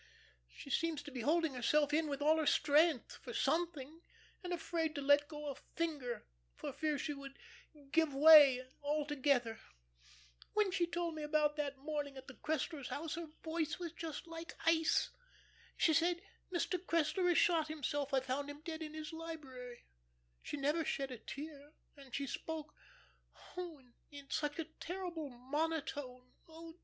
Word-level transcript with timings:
She 0.47 0.71
seems 0.71 1.03
to 1.03 1.11
be 1.11 1.21
holding 1.21 1.53
herself 1.53 1.93
in 1.93 2.07
with 2.07 2.23
all 2.23 2.37
her 2.37 2.47
strength 2.47 3.17
for 3.21 3.35
something 3.35 4.01
and 4.43 4.51
afraid 4.51 4.95
to 4.95 5.01
let 5.03 5.27
go 5.27 5.51
a 5.51 5.55
finger, 5.75 6.25
for 6.55 6.73
fear 6.73 6.97
she 6.97 7.13
would 7.13 7.37
give 7.91 8.11
way 8.11 8.67
altogether. 8.81 9.59
When 10.53 10.71
she 10.71 10.87
told 10.87 11.13
me 11.13 11.21
about 11.21 11.55
that 11.57 11.77
morning 11.77 12.17
at 12.17 12.25
the 12.27 12.33
Cresslers' 12.33 12.87
house, 12.87 13.13
her 13.13 13.27
voice 13.43 13.77
was 13.77 13.91
just 13.93 14.25
like 14.25 14.53
ice; 14.65 15.11
she 15.77 15.93
said, 15.93 16.19
'Mr. 16.51 16.83
Cressler 16.83 17.27
has 17.29 17.37
shot 17.37 17.67
himself. 17.67 18.11
I 18.11 18.21
found 18.21 18.49
him 18.49 18.61
dead 18.61 18.81
in 18.81 18.95
his 18.95 19.13
library.' 19.13 19.83
She 20.41 20.57
never 20.57 20.83
shed 20.83 21.11
a 21.11 21.19
tear, 21.19 21.73
and 21.95 22.15
she 22.15 22.25
spoke, 22.25 22.73
oh, 23.55 23.79
in 24.09 24.31
such 24.31 24.57
a 24.57 24.65
terrible 24.65 25.29
monotone. 25.29 26.33
Oh! 26.47 26.73